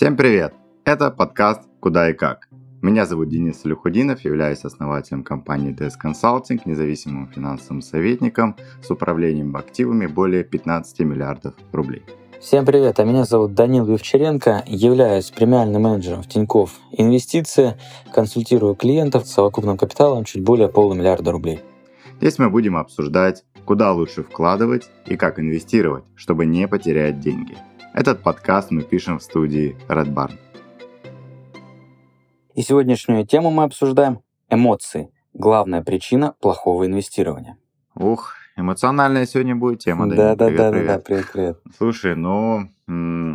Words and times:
Всем 0.00 0.16
привет! 0.16 0.54
Это 0.86 1.10
подкаст 1.10 1.60
«Куда 1.78 2.08
и 2.08 2.14
как». 2.14 2.48
Меня 2.80 3.04
зовут 3.04 3.28
Денис 3.28 3.62
Люхудинов, 3.66 4.24
являюсь 4.24 4.64
основателем 4.64 5.22
компании 5.22 5.76
DS 5.78 5.92
Consulting, 6.02 6.62
независимым 6.64 7.28
финансовым 7.28 7.82
советником 7.82 8.56
с 8.82 8.90
управлением 8.90 9.54
активами 9.56 10.06
более 10.06 10.42
15 10.42 11.00
миллиардов 11.00 11.52
рублей. 11.72 12.02
Всем 12.40 12.64
привет, 12.64 12.98
а 12.98 13.04
меня 13.04 13.24
зовут 13.24 13.52
Данил 13.52 13.84
Вивчаренко, 13.84 14.64
являюсь 14.66 15.30
премиальным 15.30 15.82
менеджером 15.82 16.22
в 16.22 16.28
Тинькофф 16.28 16.72
Инвестиции, 16.92 17.76
консультирую 18.10 18.76
клиентов 18.76 19.26
с 19.26 19.34
совокупным 19.34 19.76
капиталом 19.76 20.24
чуть 20.24 20.42
более 20.42 20.70
полумиллиарда 20.70 21.30
рублей. 21.30 21.60
Здесь 22.16 22.38
мы 22.38 22.48
будем 22.48 22.78
обсуждать, 22.78 23.44
куда 23.66 23.92
лучше 23.92 24.22
вкладывать 24.22 24.88
и 25.04 25.18
как 25.18 25.38
инвестировать, 25.38 26.04
чтобы 26.16 26.46
не 26.46 26.66
потерять 26.68 27.20
деньги. 27.20 27.58
Этот 27.92 28.22
подкаст 28.22 28.70
мы 28.70 28.82
пишем 28.82 29.18
в 29.18 29.22
студии 29.22 29.76
Red 29.88 30.14
Barn. 30.14 30.38
И 32.54 32.62
сегодняшнюю 32.62 33.26
тему 33.26 33.50
мы 33.50 33.64
обсуждаем 33.64 34.20
эмоции. 34.48 35.10
Главная 35.34 35.82
причина 35.82 36.36
плохого 36.40 36.86
инвестирования. 36.86 37.58
Ух, 37.96 38.34
эмоциональная 38.56 39.26
сегодня 39.26 39.56
будет 39.56 39.80
тема. 39.80 40.08
Да, 40.08 40.36
да, 40.36 40.50
да, 40.50 40.70
да, 40.70 40.70
да, 40.70 40.98
привет, 41.00 41.26
привет. 41.32 41.60
Слушай, 41.76 42.14
ну 42.14 42.70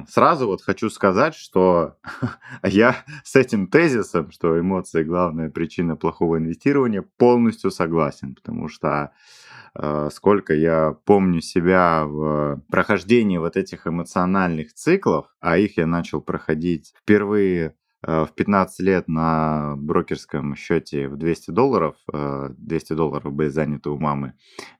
сразу 0.07 0.47
вот 0.47 0.61
хочу 0.61 0.89
сказать, 0.89 1.35
что 1.35 1.95
я 2.63 2.95
с 3.25 3.35
этим 3.35 3.67
тезисом, 3.67 4.31
что 4.31 4.57
эмоции 4.57 5.03
главная 5.03 5.49
причина 5.49 5.97
плохого 5.97 6.37
инвестирования, 6.37 7.03
полностью 7.17 7.71
согласен, 7.71 8.35
потому 8.35 8.69
что 8.69 9.11
сколько 10.11 10.53
я 10.53 10.95
помню 11.05 11.41
себя 11.41 12.05
в 12.05 12.61
прохождении 12.69 13.37
вот 13.37 13.57
этих 13.57 13.87
эмоциональных 13.87 14.73
циклов, 14.73 15.27
а 15.41 15.57
их 15.57 15.77
я 15.77 15.85
начал 15.85 16.21
проходить 16.21 16.93
впервые 17.01 17.75
Э, 18.07 18.25
в 18.25 18.33
15 18.33 18.79
лет 18.81 19.07
на 19.07 19.75
брокерском 19.77 20.55
счете 20.55 21.07
в 21.07 21.17
200 21.17 21.51
долларов, 21.51 21.95
200 22.13 22.93
э, 22.93 22.95
долларов 22.95 23.33
были 23.33 23.49
заняты 23.49 23.89
у 23.89 23.97
мамы, 23.97 24.33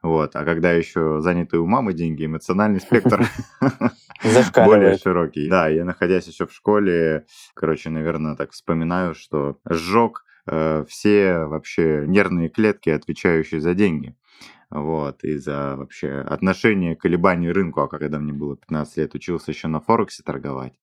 вот, 0.04 0.36
а 0.36 0.46
когда 0.46 0.72
еще 0.72 1.22
заняты 1.22 1.58
у 1.58 1.66
мамы 1.66 1.94
деньги, 1.94 2.26
эмоциональный 2.26 2.80
спектр 2.80 3.26
более 4.68 4.98
широкий. 4.98 5.50
Да, 5.50 5.70
я 5.70 5.86
находясь 5.86 6.28
еще 6.28 6.46
в 6.46 6.54
школе, 6.54 7.26
короче, 7.56 7.90
наверное, 7.90 8.36
так 8.36 8.52
вспоминаю, 8.52 9.16
что 9.16 9.58
сжег 9.68 10.24
э, 10.48 10.86
все 10.88 11.46
вообще 11.46 12.04
нервные 12.06 12.50
клетки, 12.50 12.90
отвечающие 12.90 13.60
за 13.60 13.74
деньги 13.74 14.16
вот, 14.70 15.24
и 15.24 15.38
за 15.38 15.76
вообще 15.76 16.12
отношение 16.20 16.96
к 16.96 17.02
колебанию 17.02 17.54
рынку, 17.54 17.82
а 17.82 17.88
когда 17.88 18.20
мне 18.20 18.34
было 18.34 18.58
15 18.58 18.98
лет, 18.98 19.16
учился 19.16 19.52
еще 19.52 19.68
на 19.68 19.80
Форексе 19.80 20.24
торговать, 20.24 20.74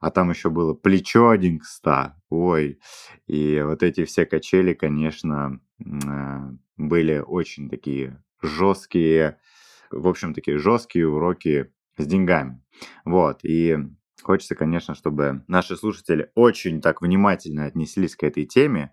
а 0.00 0.10
там 0.10 0.30
еще 0.30 0.50
было 0.50 0.74
плечо 0.74 1.28
один 1.28 1.58
к 1.58 1.64
100, 1.64 2.12
ой, 2.30 2.80
и 3.26 3.62
вот 3.64 3.82
эти 3.82 4.04
все 4.04 4.26
качели, 4.26 4.74
конечно, 4.74 5.60
были 6.76 7.18
очень 7.18 7.68
такие 7.70 8.22
жесткие, 8.42 9.38
в 9.90 10.08
общем, 10.08 10.34
такие 10.34 10.58
жесткие 10.58 11.08
уроки 11.08 11.72
с 11.98 12.06
деньгами, 12.06 12.62
вот, 13.04 13.40
и 13.44 13.78
Хочется, 14.22 14.54
конечно, 14.54 14.94
чтобы 14.94 15.44
наши 15.48 15.76
слушатели 15.76 16.30
очень 16.34 16.80
так 16.80 17.00
внимательно 17.00 17.64
отнеслись 17.64 18.16
к 18.16 18.22
этой 18.22 18.44
теме, 18.44 18.92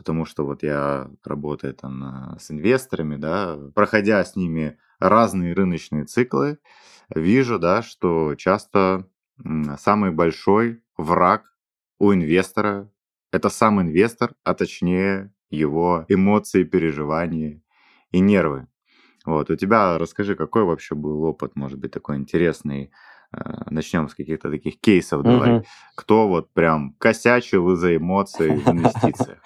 потому 0.00 0.24
что 0.24 0.46
вот 0.46 0.62
я 0.62 1.10
работаю 1.22 1.74
там 1.74 2.38
с 2.40 2.50
инвесторами, 2.50 3.16
да, 3.16 3.58
проходя 3.74 4.24
с 4.24 4.34
ними 4.34 4.78
разные 4.98 5.52
рыночные 5.52 6.06
циклы, 6.06 6.58
вижу, 7.14 7.58
да, 7.58 7.82
что 7.82 8.34
часто 8.34 9.06
самый 9.78 10.10
большой 10.10 10.82
враг 10.96 11.54
у 11.98 12.14
инвестора– 12.14 12.90
это 13.30 13.50
сам 13.50 13.82
инвестор, 13.82 14.32
а 14.42 14.54
точнее 14.54 15.34
его 15.50 16.06
эмоции, 16.08 16.64
переживания 16.64 17.60
и 18.10 18.20
нервы. 18.20 18.68
Вот, 19.26 19.50
у 19.50 19.56
тебя 19.56 19.98
расскажи, 19.98 20.34
какой 20.34 20.64
вообще 20.64 20.94
был 20.94 21.24
опыт, 21.24 21.56
может 21.56 21.78
быть, 21.78 21.90
такой 21.90 22.16
интересный 22.16 22.90
начнем 23.70 24.08
с 24.08 24.14
каких-то 24.14 24.50
таких 24.50 24.80
кейсов 24.80 25.22
давай. 25.22 25.58
Угу. 25.58 25.64
Кто 25.94 26.28
вот 26.28 26.52
прям 26.52 26.94
косячил 26.98 27.72
из-за 27.72 27.96
эмоций 27.96 28.56
в 28.56 28.68
инвестициях? 28.68 29.38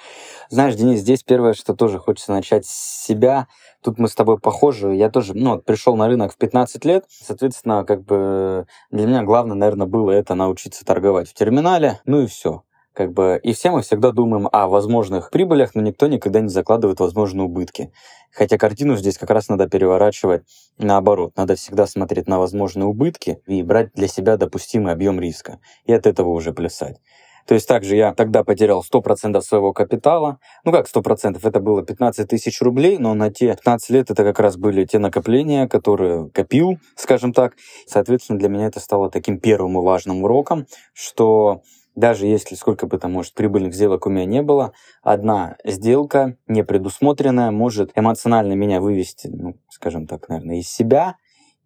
Знаешь, 0.48 0.74
Денис, 0.74 1.00
здесь 1.00 1.22
первое, 1.22 1.54
что 1.54 1.74
тоже 1.74 1.98
хочется 1.98 2.32
начать 2.32 2.66
с 2.66 3.04
себя. 3.04 3.48
Тут 3.82 3.98
мы 3.98 4.08
с 4.08 4.14
тобой 4.14 4.38
похожи. 4.38 4.94
Я 4.94 5.10
тоже, 5.10 5.34
ну, 5.34 5.58
пришел 5.58 5.96
на 5.96 6.06
рынок 6.06 6.32
в 6.32 6.36
15 6.36 6.84
лет. 6.84 7.04
Соответственно, 7.08 7.84
как 7.84 8.04
бы 8.04 8.66
для 8.90 9.06
меня 9.06 9.22
главное, 9.22 9.56
наверное, 9.56 9.86
было 9.86 10.10
это 10.10 10.34
научиться 10.34 10.84
торговать 10.84 11.28
в 11.28 11.34
терминале. 11.34 12.00
Ну 12.06 12.22
и 12.22 12.26
все. 12.26 12.62
Как 12.94 13.12
бы, 13.12 13.40
и 13.42 13.52
все 13.52 13.72
мы 13.72 13.82
всегда 13.82 14.12
думаем 14.12 14.48
о 14.52 14.68
возможных 14.68 15.30
прибылях, 15.30 15.74
но 15.74 15.82
никто 15.82 16.06
никогда 16.06 16.40
не 16.40 16.48
закладывает 16.48 17.00
возможные 17.00 17.44
убытки. 17.44 17.92
Хотя 18.32 18.56
картину 18.56 18.96
здесь 18.96 19.18
как 19.18 19.30
раз 19.30 19.48
надо 19.48 19.68
переворачивать 19.68 20.44
наоборот. 20.78 21.32
Надо 21.36 21.56
всегда 21.56 21.88
смотреть 21.88 22.28
на 22.28 22.38
возможные 22.38 22.86
убытки 22.86 23.40
и 23.46 23.62
брать 23.64 23.92
для 23.94 24.06
себя 24.06 24.36
допустимый 24.36 24.92
объем 24.92 25.20
риска. 25.20 25.58
И 25.86 25.92
от 25.92 26.06
этого 26.06 26.28
уже 26.28 26.52
плясать. 26.52 27.00
То 27.46 27.54
есть 27.54 27.68
также 27.68 27.96
я 27.96 28.14
тогда 28.14 28.42
потерял 28.42 28.82
100% 28.82 29.40
своего 29.42 29.72
капитала. 29.72 30.38
Ну 30.64 30.72
как 30.72 30.86
100%? 30.86 31.38
Это 31.42 31.60
было 31.60 31.82
15 31.82 32.28
тысяч 32.28 32.62
рублей, 32.62 32.98
но 32.98 33.12
на 33.14 33.30
те 33.30 33.54
15 33.54 33.90
лет 33.90 34.10
это 34.10 34.22
как 34.24 34.38
раз 34.38 34.56
были 34.56 34.84
те 34.84 34.98
накопления, 34.98 35.68
которые 35.68 36.30
копил, 36.30 36.78
скажем 36.96 37.32
так. 37.32 37.54
Соответственно, 37.86 38.38
для 38.38 38.48
меня 38.48 38.66
это 38.66 38.80
стало 38.80 39.10
таким 39.10 39.38
первым 39.38 39.78
и 39.78 39.82
важным 39.82 40.22
уроком, 40.22 40.66
что 40.94 41.62
даже 41.94 42.26
если 42.26 42.54
сколько 42.54 42.86
бы 42.86 42.98
там, 42.98 43.12
может, 43.12 43.34
прибыльных 43.34 43.74
сделок 43.74 44.06
у 44.06 44.10
меня 44.10 44.24
не 44.24 44.42
было, 44.42 44.72
одна 45.02 45.56
сделка 45.64 46.36
не 46.46 46.64
предусмотренная 46.64 47.50
может 47.50 47.92
эмоционально 47.94 48.54
меня 48.54 48.80
вывести, 48.80 49.28
ну, 49.28 49.56
скажем 49.68 50.06
так, 50.06 50.28
наверное, 50.28 50.58
из 50.58 50.68
себя, 50.68 51.16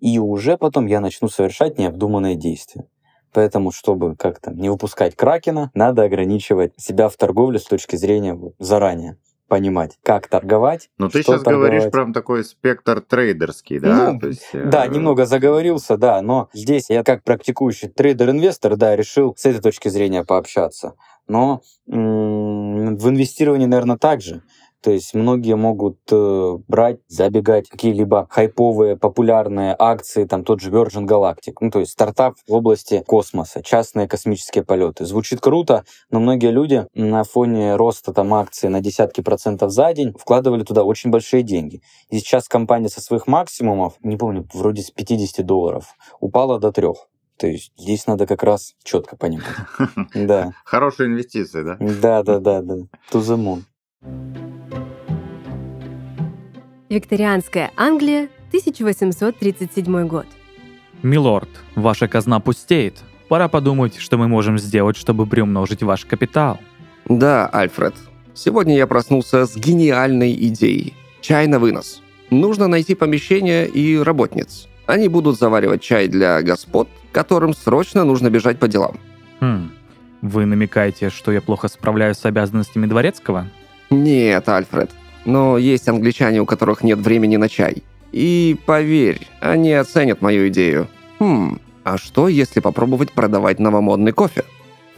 и 0.01 0.19
уже 0.19 0.57
потом 0.57 0.87
я 0.87 1.01
начну 1.01 1.29
совершать 1.29 1.79
необдуманные 1.79 2.37
действия. 2.37 2.87
Поэтому, 3.33 3.73
чтобы 3.73 4.17
как-то 4.17 4.53
не 4.53 4.71
выпускать 4.71 5.15
кракена, 5.15 5.71
надо 5.75 6.03
ограничивать 6.03 6.73
себя 6.77 7.09
в 7.09 7.17
торговле 7.17 7.59
с 7.59 7.65
точки 7.65 7.97
зрения 7.97 8.39
заранее 8.59 9.19
понимать, 9.49 9.99
как 10.03 10.29
торговать. 10.29 10.91
Но 10.99 11.09
ты 11.09 11.23
сейчас 11.23 11.43
торговать. 11.43 11.71
говоришь 11.71 11.91
прям 11.91 12.13
такой 12.13 12.45
спектр 12.45 13.01
трейдерский, 13.01 13.81
да? 13.81 14.13
Ну, 14.13 14.29
есть, 14.29 14.51
да, 14.53 14.87
э... 14.87 14.89
немного 14.89 15.27
заговорился, 15.27 15.97
да, 15.97 16.23
но 16.23 16.49
здесь 16.53 16.91
я 16.91 17.03
как 17.03 17.25
практикующий 17.25 17.89
трейдер-инвестор, 17.89 18.77
да, 18.77 18.95
решил 18.95 19.35
с 19.37 19.45
этой 19.47 19.61
точки 19.61 19.89
зрения 19.89 20.25
пообщаться. 20.25 20.95
Но 21.27 21.63
м- 21.89 22.97
в 22.97 23.09
инвестировании, 23.09 23.67
наверное, 23.67 23.97
так 23.97 24.21
же. 24.21 24.43
То 24.83 24.93
есть 24.93 25.13
многие 25.13 25.57
могут 25.57 25.99
э, 26.13 26.59
брать, 26.69 27.01
забегать 27.09 27.69
какие-либо 27.69 28.29
хайповые, 28.31 28.97
популярные 28.97 29.75
акции, 29.77 30.25
там 30.25 30.45
тот 30.45 30.61
же 30.61 30.71
Virgin 30.71 31.07
Galactic, 31.07 31.55
ну 31.61 31.71
то 31.71 31.81
есть 31.81 31.93
стартап 31.93 32.37
в 32.47 32.53
области 32.53 33.03
космоса, 33.07 33.63
частные 33.63 34.07
космические 34.07 34.65
полеты. 34.65 35.05
Звучит 35.05 35.41
круто, 35.41 35.85
но 36.11 36.21
многие 36.21 36.53
люди 36.53 36.87
на 36.95 37.25
фоне 37.25 37.75
роста 37.75 38.13
там 38.13 38.33
акций 38.35 38.69
на 38.69 38.81
десятки 38.81 39.21
процентов 39.21 39.73
за 39.73 39.93
день 39.93 40.15
вкладывали 40.17 40.63
туда 40.63 40.85
очень 40.85 41.11
большие 41.11 41.43
деньги. 41.43 41.83
И 42.11 42.19
сейчас 42.19 42.47
компания 42.47 42.89
со 42.89 43.01
своих 43.01 43.27
максимумов, 43.27 43.95
не 44.03 44.17
помню, 44.17 44.47
вроде 44.55 44.83
с 44.83 44.91
50 44.93 45.45
долларов, 45.45 45.97
упала 46.21 46.61
до 46.61 46.71
трех. 46.71 47.09
То 47.37 47.47
есть 47.47 47.73
здесь 47.77 48.07
надо 48.07 48.27
как 48.27 48.43
раз 48.43 48.75
четко 48.85 49.17
понимать. 49.17 49.47
Да. 50.15 50.53
Хорошие 50.65 51.09
инвестиции, 51.09 51.63
да? 51.63 51.77
Да, 51.81 52.23
да, 52.23 52.39
да, 52.39 52.63
да. 52.63 52.75
To 53.13 53.21
the 53.21 53.37
moon. 53.37 54.48
Викторианская 56.89 57.71
Англия, 57.77 58.29
1837 58.49 60.07
год. 60.07 60.27
Милорд, 61.03 61.49
ваша 61.75 62.09
казна 62.09 62.41
пустеет. 62.41 62.97
Пора 63.29 63.49
подумать, 63.49 63.97
что 63.99 64.17
мы 64.17 64.27
можем 64.27 64.59
сделать, 64.59 64.97
чтобы 64.97 65.27
приумножить 65.27 65.83
ваш 65.83 66.07
капитал. 66.07 66.59
Да, 67.07 67.47
Альфред. 67.47 67.95
Сегодня 68.35 68.75
я 68.77 68.87
проснулся 68.87 69.45
с 69.45 69.55
гениальной 69.55 70.33
идеей. 70.33 70.95
Чай 71.21 71.47
на 71.47 71.59
вынос. 71.59 72.03
Нужно 72.31 72.69
найти 72.69 72.95
помещение 72.95 73.69
и 73.69 73.99
работниц. 73.99 74.69
Они 74.87 75.09
будут 75.09 75.39
заваривать 75.39 75.83
чай 75.83 76.09
для 76.09 76.41
господ, 76.43 76.89
которым 77.13 77.53
срочно 77.53 78.05
нужно 78.05 78.31
бежать 78.31 78.59
по 78.59 78.67
делам. 78.67 78.99
Хм. 79.41 79.71
Вы 80.23 80.47
намекаете, 80.47 81.11
что 81.11 81.33
я 81.33 81.43
плохо 81.43 81.69
справляюсь 81.69 82.17
с 82.17 82.25
обязанностями 82.25 82.87
дворецкого? 82.87 83.47
Нет, 83.91 84.49
Альфред. 84.49 84.91
Но 85.29 85.59
есть 85.59 85.87
англичане, 85.91 86.41
у 86.41 86.47
которых 86.47 86.83
нет 86.83 87.01
времени 87.01 87.37
на 87.37 87.51
чай. 87.51 87.83
И 88.13 88.57
поверь, 88.65 89.29
они 89.41 89.75
оценят 89.75 90.23
мою 90.23 90.49
идею. 90.49 90.89
Хм, 91.19 91.61
а 91.85 91.99
что, 91.99 92.29
если 92.29 92.61
попробовать 92.61 93.13
продавать 93.13 93.59
новомодный 93.59 94.13
кофе? 94.13 94.45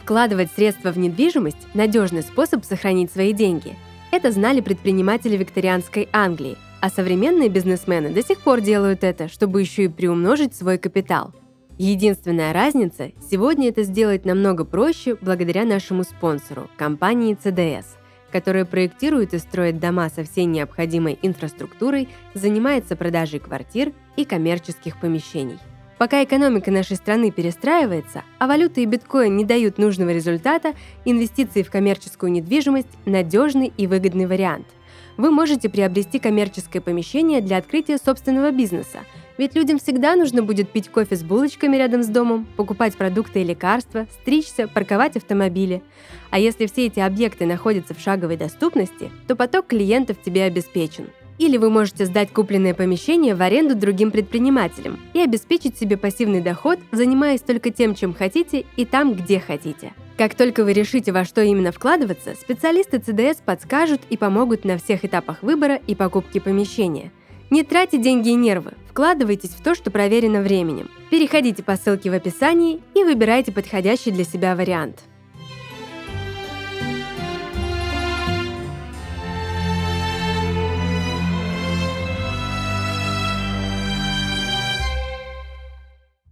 Вкладывать 0.01 0.49
средства 0.55 0.93
в 0.93 0.97
недвижимость– 0.97 1.67
надежный 1.73 2.21
способ 2.21 2.63
сохранить 2.63 3.11
свои 3.11 3.33
деньги. 3.33 3.75
Это 4.13 4.31
знали 4.31 4.61
предприниматели 4.61 5.35
викторианской 5.35 6.07
Англии, 6.13 6.55
а 6.79 6.89
современные 6.89 7.49
бизнесмены 7.49 8.09
до 8.09 8.23
сих 8.23 8.39
пор 8.39 8.61
делают 8.61 9.03
это, 9.03 9.27
чтобы 9.27 9.59
еще 9.59 9.83
и 9.83 9.89
приумножить 9.89 10.55
свой 10.55 10.77
капитал. 10.77 11.33
Единственная 11.77 12.53
разница– 12.53 13.11
сегодня 13.29 13.67
это 13.67 13.83
сделать 13.83 14.23
намного 14.23 14.63
проще 14.63 15.17
благодаря 15.19 15.65
нашему 15.65 16.05
спонсору– 16.05 16.69
компании 16.77 17.37
CDS, 17.43 17.83
которая 18.31 18.65
проектирует 18.65 19.33
и 19.33 19.37
строит 19.37 19.79
дома 19.79 20.09
со 20.09 20.23
всей 20.23 20.45
необходимой 20.45 21.19
инфраструктурой, 21.21 22.09
занимается 22.33 22.95
продажей 22.95 23.39
квартир 23.39 23.93
и 24.15 24.25
коммерческих 24.25 24.99
помещений. 24.99 25.59
Пока 26.01 26.23
экономика 26.23 26.71
нашей 26.71 26.95
страны 26.95 27.29
перестраивается, 27.29 28.23
а 28.39 28.47
валюта 28.47 28.81
и 28.81 28.85
биткоин 28.85 29.37
не 29.37 29.45
дают 29.45 29.77
нужного 29.77 30.09
результата, 30.09 30.73
инвестиции 31.05 31.61
в 31.61 31.69
коммерческую 31.69 32.31
недвижимость– 32.31 32.87
надежный 33.05 33.71
и 33.77 33.85
выгодный 33.85 34.25
вариант. 34.25 34.65
Вы 35.17 35.29
можете 35.29 35.69
приобрести 35.69 36.17
коммерческое 36.17 36.81
помещение 36.81 37.41
для 37.41 37.57
открытия 37.57 37.99
собственного 37.99 38.49
бизнеса, 38.49 39.01
ведь 39.37 39.55
людям 39.55 39.79
всегда 39.79 40.15
нужно 40.15 40.43
будет 40.43 40.69
пить 40.69 40.89
кофе 40.89 41.15
с 41.15 41.23
булочками 41.23 41.77
рядом 41.77 42.03
с 42.03 42.07
домом, 42.07 42.47
покупать 42.55 42.95
продукты 42.95 43.41
и 43.41 43.43
лекарства, 43.43 44.07
стричься, 44.21 44.67
парковать 44.67 45.17
автомобили. 45.17 45.81
А 46.29 46.39
если 46.39 46.65
все 46.65 46.87
эти 46.87 46.99
объекты 46.99 47.45
находятся 47.45 47.93
в 47.93 47.99
шаговой 47.99 48.37
доступности, 48.37 49.11
то 49.27 49.35
поток 49.35 49.67
клиентов 49.67 50.17
тебе 50.21 50.43
обеспечен– 50.43 51.07
или 51.41 51.57
вы 51.57 51.71
можете 51.71 52.05
сдать 52.05 52.31
купленное 52.31 52.75
помещение 52.75 53.33
в 53.33 53.41
аренду 53.41 53.73
другим 53.73 54.11
предпринимателям 54.11 54.99
и 55.13 55.19
обеспечить 55.19 55.75
себе 55.75 55.97
пассивный 55.97 56.39
доход, 56.39 56.77
занимаясь 56.91 57.41
только 57.41 57.71
тем, 57.71 57.95
чем 57.95 58.13
хотите 58.13 58.65
и 58.75 58.85
там, 58.85 59.15
где 59.15 59.39
хотите. 59.39 59.93
Как 60.19 60.35
только 60.35 60.63
вы 60.63 60.73
решите, 60.73 61.11
во 61.11 61.25
что 61.25 61.41
именно 61.41 61.71
вкладываться, 61.71 62.35
специалисты 62.35 62.97
CDS 62.97 63.39
подскажут 63.43 64.01
и 64.11 64.17
помогут 64.17 64.65
на 64.65 64.77
всех 64.77 65.03
этапах 65.03 65.41
выбора 65.41 65.79
и 65.87 65.95
покупки 65.95 66.39
помещения. 66.39 67.11
Не 67.51 67.63
тратьте 67.63 67.97
деньги 67.97 68.29
и 68.29 68.35
нервы, 68.35 68.71
вкладывайтесь 68.89 69.49
в 69.49 69.61
то, 69.61 69.75
что 69.75 69.91
проверено 69.91 70.39
временем. 70.39 70.89
Переходите 71.09 71.61
по 71.61 71.75
ссылке 71.75 72.09
в 72.09 72.13
описании 72.13 72.81
и 72.95 73.03
выбирайте 73.03 73.51
подходящий 73.51 74.11
для 74.11 74.23
себя 74.23 74.55
вариант. 74.55 75.03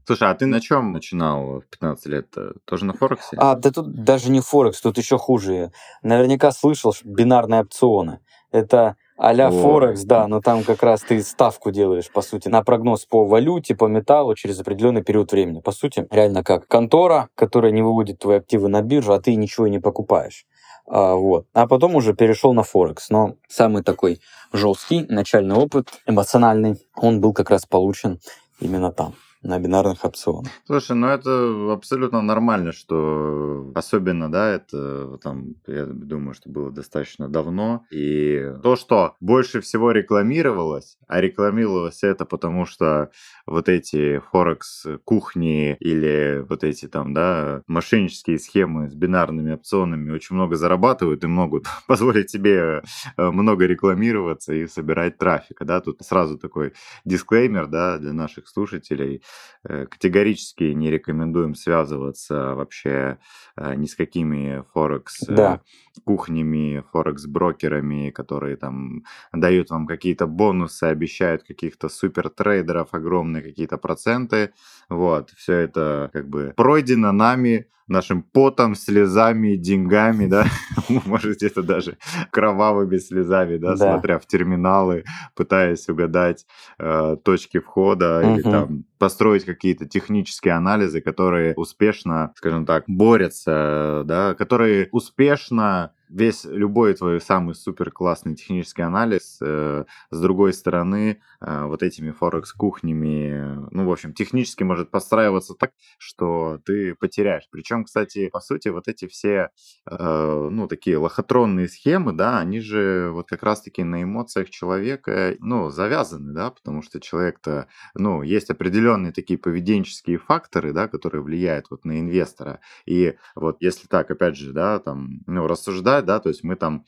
Слушай, 0.05 0.29
а 0.29 0.33
ты 0.35 0.45
на 0.45 0.61
чем 0.61 0.93
начинал 0.93 1.59
в 1.59 1.65
15 1.69 2.05
лет? 2.05 2.33
Тоже 2.63 2.85
на 2.85 2.93
Форексе? 2.93 3.35
А, 3.35 3.55
да 3.55 3.71
тут 3.71 3.93
даже 4.05 4.31
не 4.31 4.39
Форекс, 4.39 4.79
тут 4.79 4.97
еще 4.97 5.17
хуже. 5.17 5.73
Наверняка 6.01 6.53
слышал 6.53 6.95
бинарные 7.03 7.59
опционы. 7.59 8.21
Это 8.51 8.95
а-ля 9.21 9.51
Форекс, 9.51 10.03
да, 10.05 10.27
но 10.27 10.39
там 10.39 10.63
как 10.63 10.81
раз 10.81 11.01
ты 11.01 11.21
ставку 11.21 11.71
делаешь, 11.71 12.09
по 12.09 12.21
сути, 12.21 12.47
на 12.47 12.63
прогноз 12.63 13.05
по 13.05 13.25
валюте, 13.25 13.75
по 13.75 13.85
металлу 13.85 14.33
через 14.33 14.59
определенный 14.61 15.03
период 15.03 15.33
времени. 15.33 15.59
По 15.59 15.73
сути, 15.73 16.07
реально 16.09 16.41
как 16.41 16.67
контора, 16.67 17.27
которая 17.35 17.73
не 17.73 17.81
выводит 17.81 18.19
твои 18.19 18.37
активы 18.37 18.69
на 18.69 18.81
биржу, 18.81 19.11
а 19.11 19.19
ты 19.19 19.35
ничего 19.35 19.67
не 19.67 19.79
покупаешь. 19.79 20.45
А, 20.87 21.15
вот. 21.15 21.45
а 21.53 21.67
потом 21.67 21.95
уже 21.95 22.13
перешел 22.13 22.53
на 22.53 22.63
Форекс. 22.63 23.09
Но 23.09 23.35
самый 23.49 23.83
такой 23.83 24.21
жесткий 24.53 25.05
начальный 25.09 25.55
опыт, 25.55 25.89
эмоциональный, 26.07 26.77
он 26.95 27.19
был 27.19 27.33
как 27.33 27.49
раз 27.49 27.65
получен 27.65 28.19
именно 28.61 28.91
там 28.91 29.15
на 29.41 29.57
бинарных 29.59 30.03
опционах. 30.03 30.51
Слушай, 30.65 30.95
ну 30.97 31.07
это 31.07 31.71
абсолютно 31.71 32.21
нормально, 32.21 32.73
что 32.73 33.71
особенно, 33.73 34.29
да, 34.29 34.49
это 34.49 35.17
там, 35.23 35.55
я 35.67 35.85
думаю, 35.85 36.33
что 36.33 36.49
было 36.49 36.71
достаточно 36.71 37.29
давно. 37.29 37.85
И 37.89 38.53
то, 38.61 38.75
что 38.75 39.15
больше 39.21 39.61
всего 39.61 39.91
рекламировалось, 39.91 40.97
а 41.07 41.21
рекламировалось 41.21 42.03
это 42.03 42.25
потому, 42.25 42.65
что 42.65 43.11
вот 43.45 43.69
эти 43.69 44.19
Форекс 44.31 44.85
кухни 45.05 45.77
или 45.79 46.45
вот 46.47 46.63
эти 46.63 46.87
там, 46.87 47.13
да, 47.13 47.61
мошеннические 47.67 48.39
схемы 48.39 48.89
с 48.89 48.93
бинарными 48.93 49.53
опционами 49.53 50.11
очень 50.11 50.35
много 50.35 50.57
зарабатывают 50.57 51.23
и 51.23 51.27
могут 51.27 51.65
позволить 51.87 52.29
себе 52.29 52.83
э, 53.17 53.29
много 53.31 53.65
рекламироваться 53.65 54.53
и 54.53 54.67
собирать 54.67 55.17
трафика, 55.17 55.63
да, 55.63 55.79
тут 55.79 56.01
сразу 56.01 56.37
такой 56.37 56.73
дисклеймер, 57.05 57.67
да, 57.67 57.97
для 57.97 58.11
наших 58.11 58.47
слушателей, 58.49 59.23
категорически 59.63 60.63
не 60.63 60.89
рекомендуем 60.89 61.53
связываться 61.53 62.55
вообще 62.55 63.19
э, 63.57 63.75
ни 63.75 63.87
с 63.87 63.95
какими 63.95 64.63
форекс 64.73 65.27
э, 65.27 65.35
да. 65.35 65.61
кухнями, 66.05 66.83
форекс 66.91 67.25
брокерами, 67.25 68.09
которые 68.09 68.55
там 68.55 69.03
дают 69.33 69.69
вам 69.69 69.85
какие-то 69.85 70.27
бонусы, 70.27 70.85
обещают 70.85 71.43
каких-то 71.43 71.89
супер 71.89 72.29
трейдеров 72.29 72.93
огромные 72.93 73.43
какие-то 73.43 73.77
проценты. 73.77 74.53
Вот, 74.87 75.31
все 75.31 75.55
это 75.55 76.09
как 76.13 76.29
бы 76.29 76.53
пройдено 76.55 77.11
нами, 77.11 77.67
нашим 77.89 78.23
потом, 78.23 78.75
слезами, 78.75 79.55
деньгами, 79.55 80.27
да, 80.27 80.45
может 81.05 81.37
где-то 81.37 81.63
даже 81.63 81.97
кровавыми 82.31 82.97
слезами, 82.97 83.57
да, 83.57 83.75
да, 83.75 83.93
смотря 83.93 84.19
в 84.19 84.25
терминалы, 84.25 85.03
пытаясь 85.35 85.87
угадать 85.89 86.45
э, 86.77 87.17
точки 87.23 87.59
входа 87.59 88.21
угу. 88.23 88.33
или 88.35 88.41
там 88.41 88.85
построить 88.97 89.45
какие-то 89.45 89.85
технические 89.85 90.53
анализы, 90.53 91.01
которые 91.01 91.53
успешно, 91.55 92.33
скажем 92.35 92.65
так, 92.65 92.83
борются, 92.87 94.03
да, 94.05 94.35
которые 94.35 94.89
успешно 94.91 95.93
весь 96.09 96.43
любой 96.45 96.93
твой 96.95 97.21
самый 97.21 97.55
супер 97.55 97.91
классный 97.91 98.35
технический 98.35 98.81
анализ, 98.81 99.37
э, 99.41 99.85
с 100.09 100.19
другой 100.19 100.53
стороны, 100.53 101.21
э, 101.41 101.65
вот 101.65 101.83
этими 101.83 102.11
форекс 102.11 102.51
кухнями, 102.53 103.67
ну, 103.71 103.85
в 103.85 103.91
общем, 103.91 104.13
технически 104.13 104.63
может 104.63 104.91
подстраиваться 104.91 105.53
так, 105.53 105.71
что 105.97 106.59
ты 106.65 106.95
потеряешь. 106.95 107.47
Причем, 107.51 107.83
кстати, 107.83 108.29
по 108.29 108.39
сути, 108.39 108.69
вот 108.69 108.87
эти 108.87 109.07
все, 109.07 109.51
э, 109.89 110.49
ну, 110.51 110.67
такие 110.67 110.97
лохотронные 110.97 111.67
схемы, 111.67 112.11
да, 112.13 112.39
они 112.39 112.59
же 112.59 113.11
вот 113.13 113.27
как 113.29 113.43
раз-таки 113.43 113.83
на 113.83 114.03
эмоциях 114.03 114.49
человека, 114.49 115.35
ну, 115.39 115.69
завязаны, 115.69 116.33
да, 116.33 116.49
потому 116.51 116.81
что 116.81 116.99
человек-то, 116.99 117.67
ну, 117.93 118.23
есть 118.23 118.49
определенные 118.49 119.11
такие 119.13 119.37
поведенческие 119.37 120.17
факторы, 120.17 120.73
да, 120.73 120.87
которые 120.87 121.21
влияют 121.21 121.67
вот 121.69 121.85
на 121.85 121.99
инвестора. 121.99 122.59
И 122.85 123.15
вот 123.35 123.57
если 123.61 123.87
так, 123.87 124.09
опять 124.11 124.35
же, 124.35 124.53
да, 124.53 124.79
там, 124.79 125.21
ну, 125.27 125.47
рассуждать 125.47 125.98
обсуждать, 125.99 126.05
да, 126.05 126.19
то 126.19 126.29
есть 126.29 126.43
мы 126.43 126.55
там 126.55 126.85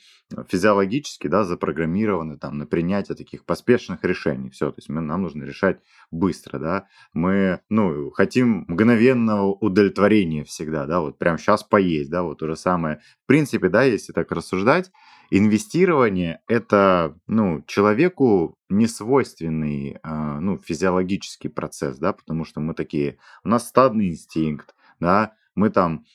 физиологически, 0.49 1.27
да, 1.27 1.43
запрограммированы 1.43 2.37
там 2.37 2.57
на 2.57 2.65
принятие 2.65 3.15
таких 3.15 3.45
поспешных 3.45 4.03
решений, 4.03 4.49
все, 4.49 4.71
то 4.71 4.77
есть 4.77 4.89
мы, 4.89 5.01
нам 5.01 5.21
нужно 5.21 5.43
решать 5.43 5.79
быстро, 6.11 6.59
да, 6.59 6.87
мы, 7.13 7.59
ну, 7.69 8.11
хотим 8.11 8.65
мгновенного 8.67 9.53
удовлетворения 9.53 10.43
всегда, 10.43 10.85
да, 10.85 10.99
вот 11.01 11.17
прям 11.17 11.37
сейчас 11.37 11.63
поесть, 11.63 12.09
да, 12.09 12.23
вот 12.23 12.39
то 12.39 12.47
же 12.47 12.55
самое. 12.55 12.99
В 13.23 13.27
принципе, 13.27 13.69
да, 13.69 13.83
если 13.83 14.13
так 14.13 14.31
рассуждать, 14.31 14.91
инвестирование 15.31 16.39
это, 16.47 17.15
ну, 17.27 17.63
человеку 17.67 18.57
не 18.69 18.87
свойственный, 18.87 19.99
э, 20.03 20.39
ну, 20.39 20.57
физиологический 20.57 21.49
процесс, 21.49 21.97
да, 21.97 22.13
потому 22.13 22.45
что 22.45 22.61
мы 22.61 22.73
такие, 22.73 23.17
у 23.43 23.49
нас 23.49 23.67
стадный 23.67 24.09
инстинкт, 24.09 24.75
да, 24.99 25.33
мы 25.55 25.69
там 25.69 26.05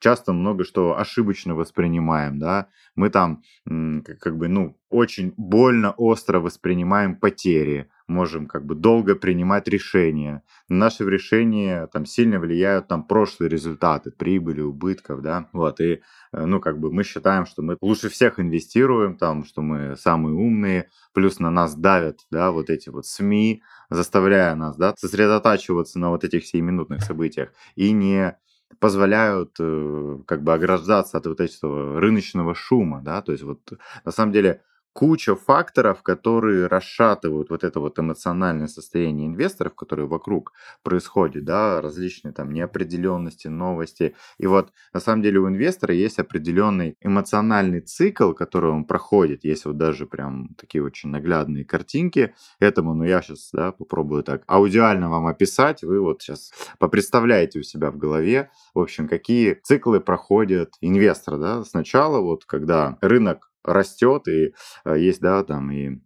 часто 0.00 0.32
много 0.32 0.64
что 0.64 0.98
ошибочно 0.98 1.54
воспринимаем, 1.54 2.38
да, 2.38 2.68
мы 2.94 3.10
там 3.10 3.42
как 4.20 4.36
бы, 4.36 4.48
ну, 4.48 4.76
очень 4.90 5.34
больно, 5.36 5.92
остро 5.92 6.40
воспринимаем 6.40 7.16
потери, 7.16 7.90
можем 8.06 8.46
как 8.46 8.64
бы 8.64 8.74
долго 8.74 9.14
принимать 9.14 9.68
решения. 9.68 10.42
Наши 10.68 11.04
решения 11.04 11.86
там 11.88 12.06
сильно 12.06 12.40
влияют 12.40 12.88
там 12.88 13.04
прошлые 13.04 13.50
результаты, 13.50 14.10
прибыли, 14.10 14.62
убытков, 14.62 15.20
да, 15.20 15.48
вот, 15.52 15.80
и, 15.80 16.00
э, 16.32 16.44
ну, 16.46 16.58
как 16.60 16.80
бы 16.80 16.90
мы 16.90 17.04
считаем, 17.04 17.44
что 17.44 17.62
мы 17.62 17.76
лучше 17.82 18.08
всех 18.08 18.40
инвестируем, 18.40 19.16
там, 19.18 19.44
что 19.44 19.60
мы 19.60 19.94
самые 19.96 20.34
умные, 20.34 20.88
плюс 21.12 21.38
на 21.38 21.50
нас 21.50 21.74
давят, 21.74 22.20
да, 22.30 22.50
вот 22.50 22.70
эти 22.70 22.88
вот 22.88 23.04
СМИ, 23.06 23.62
заставляя 23.90 24.54
нас, 24.54 24.76
да, 24.76 24.94
сосредотачиваться 24.96 25.98
на 25.98 26.08
вот 26.10 26.24
этих 26.24 26.46
сиюминутных 26.46 27.02
событиях 27.02 27.52
и 27.76 27.92
не 27.92 28.36
позволяют 28.80 29.56
э, 29.60 30.18
как 30.26 30.42
бы 30.42 30.54
ограждаться 30.54 31.18
от 31.18 31.26
вот 31.26 31.40
этого 31.40 32.00
рыночного 32.00 32.54
шума, 32.54 33.00
да, 33.02 33.22
то 33.22 33.32
есть 33.32 33.44
вот 33.44 33.72
на 34.04 34.12
самом 34.12 34.32
деле 34.32 34.62
куча 34.98 35.36
факторов, 35.36 36.02
которые 36.02 36.66
расшатывают 36.66 37.50
вот 37.50 37.62
это 37.62 37.78
вот 37.78 38.00
эмоциональное 38.00 38.66
состояние 38.66 39.28
инвесторов, 39.28 39.76
которые 39.76 40.08
вокруг 40.08 40.52
происходят, 40.82 41.44
да, 41.44 41.80
различные 41.80 42.32
там 42.32 42.50
неопределенности, 42.50 43.46
новости. 43.46 44.16
И 44.38 44.48
вот 44.48 44.72
на 44.92 44.98
самом 44.98 45.22
деле 45.22 45.38
у 45.38 45.48
инвестора 45.48 45.94
есть 45.94 46.18
определенный 46.18 46.96
эмоциональный 47.00 47.80
цикл, 47.80 48.32
который 48.32 48.72
он 48.72 48.86
проходит. 48.86 49.44
Есть 49.44 49.66
вот 49.66 49.76
даже 49.76 50.04
прям 50.04 50.48
такие 50.56 50.82
очень 50.82 51.10
наглядные 51.10 51.64
картинки 51.64 52.34
этому, 52.58 52.92
но 52.92 53.06
я 53.06 53.22
сейчас, 53.22 53.50
да, 53.52 53.70
попробую 53.70 54.24
так 54.24 54.42
аудиально 54.48 55.08
вам 55.08 55.28
описать. 55.28 55.84
Вы 55.84 56.00
вот 56.00 56.22
сейчас 56.22 56.50
попредставляете 56.80 57.60
у 57.60 57.62
себя 57.62 57.92
в 57.92 57.98
голове, 57.98 58.50
в 58.74 58.80
общем, 58.80 59.06
какие 59.06 59.54
циклы 59.62 60.00
проходят 60.00 60.74
инвестор, 60.80 61.38
да. 61.38 61.62
Сначала 61.62 62.18
вот, 62.20 62.44
когда 62.46 62.98
рынок 63.00 63.47
растет, 63.64 64.28
и 64.28 64.54
э, 64.84 64.98
есть, 64.98 65.20
да, 65.20 65.44
там 65.44 65.70
и 65.70 66.00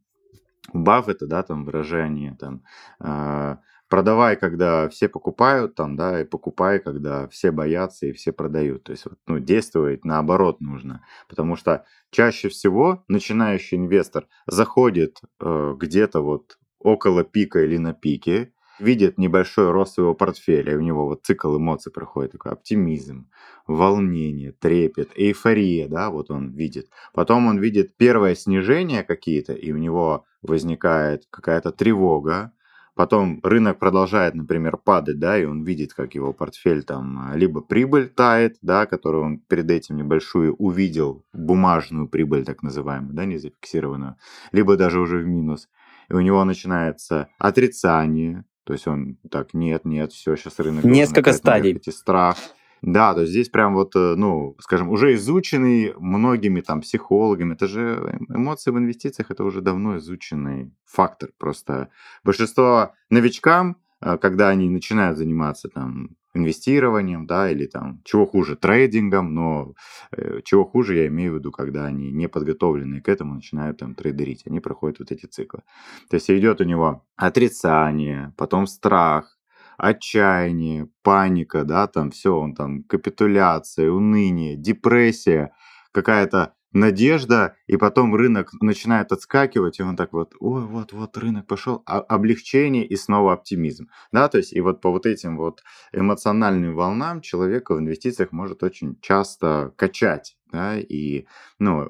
Баффета, 0.72 1.26
да, 1.26 1.42
там 1.42 1.64
выражение, 1.64 2.36
там, 2.38 2.62
э, 3.00 3.56
продавай, 3.88 4.36
когда 4.36 4.88
все 4.88 5.08
покупают, 5.08 5.74
там, 5.74 5.96
да, 5.96 6.22
и 6.22 6.24
покупай, 6.24 6.78
когда 6.78 7.28
все 7.28 7.50
боятся 7.50 8.06
и 8.06 8.12
все 8.12 8.32
продают. 8.32 8.84
То 8.84 8.92
есть, 8.92 9.04
ну, 9.26 9.38
действовать 9.38 10.04
наоборот 10.04 10.62
нужно. 10.62 11.04
Потому 11.28 11.56
что 11.56 11.84
чаще 12.10 12.48
всего 12.48 13.04
начинающий 13.08 13.76
инвестор 13.76 14.28
заходит 14.46 15.20
э, 15.40 15.74
где-то 15.78 16.22
вот 16.22 16.58
около 16.78 17.22
пика 17.22 17.62
или 17.62 17.76
на 17.76 17.92
пике, 17.92 18.52
видит 18.82 19.18
небольшой 19.18 19.70
рост 19.70 19.94
своего 19.94 20.14
портфеля, 20.14 20.72
и 20.72 20.76
у 20.76 20.80
него 20.80 21.06
вот 21.06 21.24
цикл 21.24 21.56
эмоций 21.56 21.92
проходит, 21.92 22.32
такой 22.32 22.52
оптимизм, 22.52 23.30
волнение, 23.66 24.52
трепет, 24.52 25.10
эйфория, 25.14 25.88
да, 25.88 26.10
вот 26.10 26.30
он 26.30 26.50
видит. 26.50 26.88
Потом 27.14 27.46
он 27.46 27.58
видит 27.58 27.96
первое 27.96 28.34
снижение 28.34 29.02
какие-то, 29.02 29.52
и 29.52 29.72
у 29.72 29.78
него 29.78 30.24
возникает 30.42 31.26
какая-то 31.30 31.72
тревога, 31.72 32.52
Потом 32.94 33.40
рынок 33.42 33.78
продолжает, 33.78 34.34
например, 34.34 34.76
падать, 34.76 35.18
да, 35.18 35.38
и 35.38 35.46
он 35.46 35.64
видит, 35.64 35.94
как 35.94 36.14
его 36.14 36.34
портфель 36.34 36.82
там 36.82 37.18
а, 37.20 37.36
либо 37.36 37.62
прибыль 37.62 38.08
тает, 38.08 38.58
да, 38.60 38.84
которую 38.84 39.24
он 39.24 39.38
перед 39.38 39.70
этим 39.70 39.96
небольшую 39.96 40.54
увидел, 40.56 41.24
бумажную 41.32 42.06
прибыль 42.06 42.44
так 42.44 42.62
называемую, 42.62 43.14
да, 43.14 43.24
не 43.24 43.38
зафиксированную, 43.38 44.16
либо 44.52 44.76
даже 44.76 45.00
уже 45.00 45.18
в 45.18 45.26
минус. 45.26 45.70
И 46.10 46.12
у 46.12 46.20
него 46.20 46.44
начинается 46.44 47.28
отрицание, 47.38 48.44
то 48.64 48.72
есть 48.72 48.86
он 48.86 49.16
так, 49.30 49.54
нет, 49.54 49.84
нет, 49.84 50.12
все, 50.12 50.36
сейчас 50.36 50.58
рынок... 50.58 50.84
Несколько 50.84 51.32
стадий. 51.32 51.72
Эти 51.72 51.90
страх. 51.90 52.36
Да, 52.82 53.14
то 53.14 53.20
есть 53.20 53.32
здесь 53.32 53.48
прям 53.48 53.74
вот, 53.74 53.94
э, 53.94 54.14
ну, 54.16 54.56
скажем, 54.58 54.90
уже 54.90 55.14
изученный 55.14 55.94
многими 55.98 56.60
там 56.60 56.80
психологами. 56.80 57.54
Это 57.54 57.68
же 57.68 58.18
эмоции 58.28 58.72
в 58.72 58.78
инвестициях, 58.78 59.30
это 59.30 59.44
уже 59.44 59.60
давно 59.60 59.98
изученный 59.98 60.72
фактор. 60.84 61.30
Просто 61.38 61.90
большинство 62.24 62.92
новичкам, 63.08 63.76
э, 64.00 64.18
когда 64.18 64.48
они 64.48 64.68
начинают 64.68 65.16
заниматься 65.16 65.68
там 65.68 66.16
инвестированием, 66.34 67.26
да, 67.26 67.50
или 67.50 67.66
там, 67.66 68.00
чего 68.04 68.26
хуже, 68.26 68.56
трейдингом, 68.56 69.34
но 69.34 69.74
э, 70.12 70.40
чего 70.44 70.64
хуже 70.64 70.96
я 70.96 71.06
имею 71.08 71.32
в 71.32 71.34
виду, 71.36 71.52
когда 71.52 71.86
они 71.86 72.10
не 72.10 72.28
подготовленные 72.28 73.02
к 73.02 73.08
этому 73.08 73.34
начинают 73.34 73.78
там 73.78 73.94
трейдерить, 73.94 74.46
они 74.46 74.60
проходят 74.60 74.98
вот 74.98 75.12
эти 75.12 75.26
циклы. 75.26 75.62
То 76.08 76.16
есть 76.16 76.30
идет 76.30 76.60
у 76.60 76.64
него 76.64 77.04
отрицание, 77.16 78.32
потом 78.36 78.66
страх, 78.66 79.38
отчаяние, 79.76 80.88
паника, 81.02 81.64
да, 81.64 81.86
там 81.86 82.10
все, 82.10 82.36
он 82.36 82.54
там 82.54 82.82
капитуляция, 82.84 83.90
уныние, 83.90 84.56
депрессия, 84.56 85.52
какая-то 85.92 86.54
надежда, 86.72 87.56
и 87.66 87.76
потом 87.76 88.14
рынок 88.14 88.50
начинает 88.60 89.12
отскакивать, 89.12 89.80
и 89.80 89.82
он 89.82 89.96
так 89.96 90.12
вот, 90.12 90.34
ой, 90.40 90.64
вот, 90.64 90.92
вот 90.92 91.16
рынок 91.16 91.46
пошел, 91.46 91.82
а 91.86 92.00
облегчение 92.00 92.86
и 92.86 92.96
снова 92.96 93.32
оптимизм, 93.34 93.88
да, 94.12 94.28
то 94.28 94.38
есть 94.38 94.52
и 94.52 94.60
вот 94.60 94.80
по 94.80 94.90
вот 94.90 95.06
этим 95.06 95.36
вот 95.36 95.62
эмоциональным 95.92 96.74
волнам 96.74 97.20
человека 97.20 97.74
в 97.74 97.78
инвестициях 97.78 98.32
может 98.32 98.62
очень 98.62 98.98
часто 99.00 99.72
качать, 99.76 100.36
да, 100.52 100.78
и, 100.78 101.26
ну, 101.58 101.88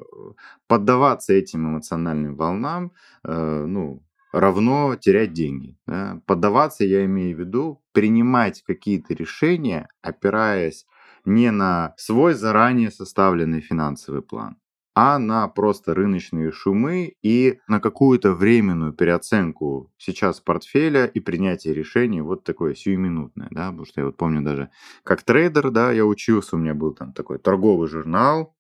поддаваться 0.66 1.32
этим 1.32 1.68
эмоциональным 1.68 2.36
волнам, 2.36 2.92
э, 3.24 3.64
ну, 3.66 4.02
равно 4.32 4.96
терять 4.96 5.32
деньги. 5.32 5.76
Да? 5.86 6.20
Поддаваться, 6.26 6.84
я 6.84 7.04
имею 7.04 7.36
в 7.36 7.40
виду, 7.40 7.82
принимать 7.92 8.62
какие-то 8.62 9.14
решения, 9.14 9.88
опираясь 10.00 10.86
не 11.24 11.50
на 11.50 11.94
свой 11.96 12.34
заранее 12.34 12.90
составленный 12.90 13.60
финансовый 13.60 14.22
план, 14.22 14.56
а 14.94 15.18
на 15.18 15.48
просто 15.48 15.94
рыночные 15.94 16.52
шумы 16.52 17.14
и 17.22 17.60
на 17.66 17.80
какую-то 17.80 18.32
временную 18.32 18.92
переоценку 18.92 19.90
сейчас 19.96 20.40
портфеля 20.40 21.06
и 21.06 21.20
принятие 21.20 21.74
решений 21.74 22.20
вот 22.20 22.44
такое 22.44 22.74
сиюминутное, 22.74 23.48
да, 23.50 23.68
потому 23.68 23.86
что 23.86 24.00
я 24.00 24.06
вот 24.06 24.16
помню 24.16 24.42
даже 24.42 24.70
как 25.02 25.22
трейдер, 25.22 25.70
да, 25.70 25.92
я 25.92 26.04
учился, 26.04 26.56
у 26.56 26.58
меня 26.58 26.74
был 26.74 26.92
там 26.92 27.12
такой 27.12 27.38
торговый 27.38 27.88
журнал, 27.88 28.54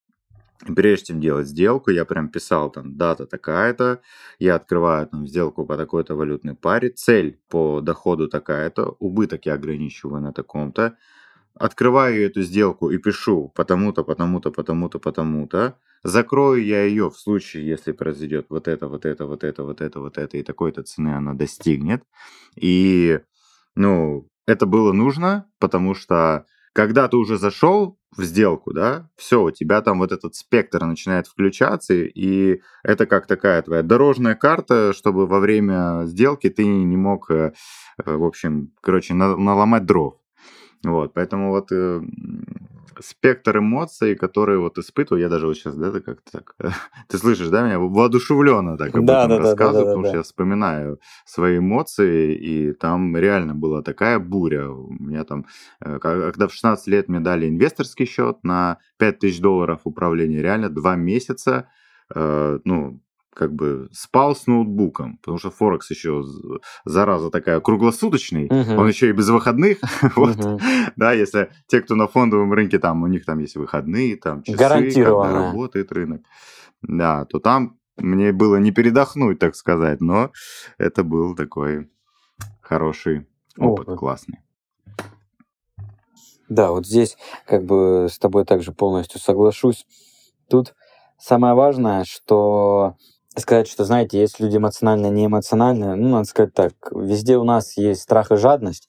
прежде 0.74 1.06
чем 1.06 1.20
делать 1.20 1.48
сделку, 1.48 1.90
я 1.90 2.04
прям 2.04 2.28
писал 2.28 2.70
там 2.70 2.96
дата 2.96 3.26
такая-то, 3.26 4.00
я 4.38 4.54
открываю 4.54 5.06
там 5.06 5.26
сделку 5.26 5.66
по 5.66 5.76
такой-то 5.76 6.14
валютной 6.14 6.54
паре, 6.54 6.90
цель 6.90 7.40
по 7.48 7.80
доходу 7.80 8.28
такая-то, 8.28 8.96
убыток 8.98 9.46
я 9.46 9.54
ограничиваю 9.54 10.22
на 10.22 10.32
таком-то, 10.32 10.96
открываю 11.54 12.24
эту 12.24 12.42
сделку 12.42 12.90
и 12.90 12.98
пишу 12.98 13.52
потому-то, 13.54 14.04
потому-то, 14.04 14.50
потому-то, 14.50 14.98
потому-то, 14.98 15.76
закрою 16.02 16.64
я 16.64 16.84
ее 16.84 17.10
в 17.10 17.16
случае, 17.16 17.66
если 17.66 17.92
произойдет 17.92 18.46
вот 18.48 18.68
это, 18.68 18.88
вот 18.88 19.06
это, 19.06 19.26
вот 19.26 19.44
это, 19.44 19.62
вот 19.62 19.80
это, 19.80 20.00
вот 20.00 20.18
это, 20.18 20.36
и 20.36 20.42
такой-то 20.42 20.82
цены 20.82 21.14
она 21.14 21.34
достигнет. 21.34 22.02
И, 22.56 23.20
ну, 23.74 24.28
это 24.46 24.66
было 24.66 24.92
нужно, 24.92 25.46
потому 25.58 25.94
что 25.94 26.46
когда 26.72 27.06
ты 27.08 27.16
уже 27.16 27.36
зашел 27.36 27.98
в 28.16 28.22
сделку, 28.24 28.72
да, 28.72 29.08
все, 29.16 29.42
у 29.42 29.50
тебя 29.50 29.80
там 29.82 29.98
вот 29.98 30.12
этот 30.12 30.34
спектр 30.34 30.84
начинает 30.84 31.26
включаться, 31.26 31.94
и 31.94 32.60
это 32.82 33.06
как 33.06 33.26
такая 33.26 33.62
твоя 33.62 33.82
дорожная 33.82 34.34
карта, 34.34 34.92
чтобы 34.94 35.26
во 35.26 35.38
время 35.38 36.04
сделки 36.06 36.50
ты 36.50 36.64
не 36.64 36.96
мог, 36.96 37.30
э, 37.30 37.52
э, 38.04 38.16
в 38.16 38.24
общем, 38.24 38.72
короче, 38.80 39.14
наломать 39.14 39.86
дров. 39.86 40.21
Вот, 40.84 41.14
поэтому 41.14 41.50
вот 41.50 41.70
э, 41.70 42.00
спектр 43.00 43.58
эмоций, 43.58 44.14
которые 44.14 44.58
вот 44.58 44.78
испытываю, 44.78 45.22
я 45.22 45.28
даже 45.28 45.46
вот 45.46 45.56
сейчас, 45.56 45.76
да, 45.76 45.92
как-то 46.00 46.32
так, 46.32 46.56
ты 47.08 47.18
слышишь, 47.18 47.48
да, 47.48 47.64
меня 47.64 47.78
воодушевленно 47.78 48.76
так 48.76 48.94
об 48.94 49.04
да, 49.04 49.24
этом 49.24 49.36
да, 49.36 49.38
рассказываю, 49.38 49.72
да, 49.72 49.80
да, 49.80 49.86
потому 49.86 50.02
да, 50.02 50.08
что 50.08 50.16
я 50.18 50.22
вспоминаю 50.22 51.00
свои 51.24 51.58
эмоции, 51.58 52.34
и 52.34 52.72
там 52.72 53.16
реально 53.16 53.54
была 53.54 53.82
такая 53.82 54.18
буря. 54.18 54.70
У 54.70 54.92
меня 54.92 55.24
там, 55.24 55.46
э, 55.80 55.98
когда 56.00 56.48
в 56.48 56.52
16 56.52 56.86
лет 56.88 57.08
мне 57.08 57.20
дали 57.20 57.48
инвесторский 57.48 58.06
счет 58.06 58.38
на 58.42 58.78
5000 58.98 59.40
долларов 59.40 59.80
управления, 59.84 60.42
реально 60.42 60.68
два 60.68 60.96
месяца, 60.96 61.68
э, 62.14 62.58
ну, 62.64 63.00
как 63.34 63.52
бы 63.54 63.88
спал 63.92 64.36
с 64.36 64.46
ноутбуком, 64.46 65.18
потому 65.18 65.38
что 65.38 65.50
Форекс 65.50 65.90
еще 65.90 66.24
зараза 66.84 67.30
такая 67.30 67.60
круглосуточный, 67.60 68.48
uh-huh. 68.48 68.76
он 68.76 68.88
еще 68.88 69.08
и 69.08 69.12
без 69.12 69.28
выходных, 69.28 69.78
вот, 70.16 70.36
uh-huh. 70.36 70.60
да, 70.96 71.12
если 71.12 71.50
те, 71.66 71.80
кто 71.80 71.94
на 71.94 72.06
фондовом 72.08 72.52
рынке, 72.52 72.78
там 72.78 73.02
у 73.02 73.06
них 73.06 73.24
там 73.24 73.38
есть 73.38 73.56
выходные, 73.56 74.16
там 74.16 74.42
часы, 74.42 74.58
когда 74.58 75.32
работает 75.32 75.92
рынок, 75.92 76.22
да, 76.82 77.24
то 77.24 77.38
там 77.38 77.78
мне 77.96 78.32
было 78.32 78.56
не 78.56 78.70
передохнуть, 78.70 79.38
так 79.38 79.54
сказать, 79.54 80.00
но 80.00 80.30
это 80.78 81.04
был 81.04 81.34
такой 81.34 81.90
хороший 82.60 83.26
опыт, 83.56 83.88
опыт. 83.88 83.98
классный. 83.98 84.38
Да, 86.48 86.70
вот 86.70 86.86
здесь 86.86 87.16
как 87.46 87.64
бы 87.64 88.08
с 88.10 88.18
тобой 88.18 88.44
также 88.44 88.72
полностью 88.72 89.20
соглашусь. 89.20 89.86
Тут 90.50 90.74
самое 91.18 91.54
важное, 91.54 92.04
что 92.04 92.96
сказать, 93.40 93.68
что, 93.68 93.84
знаете, 93.84 94.20
есть 94.20 94.40
люди 94.40 94.56
эмоциональные, 94.56 95.10
не 95.10 95.26
эмоциональные. 95.26 95.94
Ну, 95.94 96.08
надо 96.10 96.24
сказать 96.24 96.54
так, 96.54 96.72
везде 96.92 97.36
у 97.38 97.44
нас 97.44 97.76
есть 97.76 98.02
страх 98.02 98.30
и 98.32 98.36
жадность, 98.36 98.88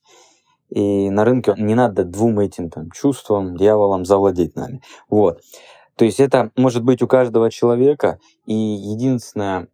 и 0.69 1.09
на 1.09 1.23
рынке 1.23 1.53
не 1.57 1.75
надо 1.75 2.03
двум 2.03 2.39
этим 2.39 2.69
там, 2.69 2.91
чувствам, 2.91 3.55
дьяволам 3.55 4.05
завладеть 4.05 4.55
нами. 4.55 4.81
Вот. 5.09 5.39
То 5.95 6.05
есть 6.05 6.19
это 6.19 6.51
может 6.55 6.83
быть 6.83 7.01
у 7.01 7.07
каждого 7.07 7.51
человека, 7.51 8.19
и 8.45 8.53
единственное, 8.53 9.67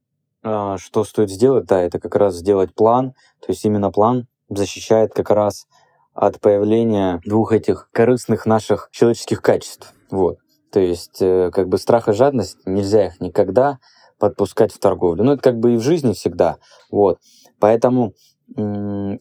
а, 0.43 0.77
что 0.77 1.03
стоит 1.03 1.29
сделать, 1.29 1.65
да, 1.65 1.81
это 1.81 1.99
как 1.99 2.15
раз 2.15 2.35
сделать 2.35 2.73
план, 2.73 3.13
то 3.39 3.51
есть 3.51 3.63
именно 3.63 3.91
план 3.91 4.27
защищает 4.49 5.13
как 5.13 5.29
раз 5.29 5.67
от 6.13 6.41
появления 6.41 7.21
двух 7.25 7.53
этих 7.53 7.89
корыстных 7.93 8.45
наших 8.45 8.89
человеческих 8.91 9.41
качеств. 9.41 9.93
Вот. 10.11 10.37
То 10.71 10.79
есть 10.79 11.21
э, 11.21 11.49
как 11.51 11.69
бы 11.69 11.77
страх 11.77 12.09
и 12.09 12.13
жадность, 12.13 12.57
нельзя 12.65 13.07
их 13.07 13.21
никогда 13.21 13.79
подпускать 14.19 14.71
в 14.71 14.79
торговлю. 14.79 15.23
Ну, 15.23 15.31
это 15.33 15.41
как 15.41 15.59
бы 15.59 15.73
и 15.73 15.77
в 15.77 15.81
жизни 15.81 16.13
всегда. 16.13 16.57
Вот. 16.91 17.19
Поэтому 17.59 18.13